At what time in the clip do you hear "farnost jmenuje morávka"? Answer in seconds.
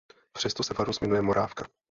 0.73-1.65